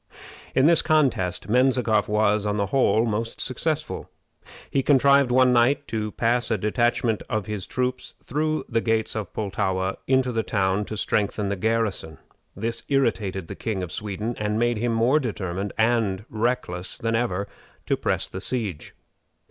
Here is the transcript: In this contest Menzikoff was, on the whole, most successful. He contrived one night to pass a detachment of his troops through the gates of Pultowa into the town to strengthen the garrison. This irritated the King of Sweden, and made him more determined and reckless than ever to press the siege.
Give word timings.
In 0.55 0.65
this 0.65 0.81
contest 0.81 1.47
Menzikoff 1.47 2.09
was, 2.09 2.47
on 2.47 2.57
the 2.57 2.65
whole, 2.73 3.05
most 3.05 3.39
successful. 3.39 4.09
He 4.71 4.81
contrived 4.81 5.29
one 5.29 5.53
night 5.53 5.87
to 5.89 6.11
pass 6.13 6.49
a 6.49 6.57
detachment 6.57 7.21
of 7.29 7.45
his 7.45 7.67
troops 7.67 8.15
through 8.23 8.65
the 8.67 8.81
gates 8.81 9.15
of 9.15 9.31
Pultowa 9.31 9.97
into 10.07 10.31
the 10.31 10.41
town 10.41 10.85
to 10.85 10.97
strengthen 10.97 11.49
the 11.49 11.55
garrison. 11.55 12.17
This 12.55 12.81
irritated 12.89 13.47
the 13.47 13.53
King 13.53 13.83
of 13.83 13.91
Sweden, 13.91 14.35
and 14.39 14.57
made 14.57 14.77
him 14.79 14.91
more 14.95 15.19
determined 15.19 15.71
and 15.77 16.25
reckless 16.31 16.97
than 16.97 17.13
ever 17.13 17.47
to 17.85 17.95
press 17.95 18.27
the 18.27 18.41
siege. 18.41 18.95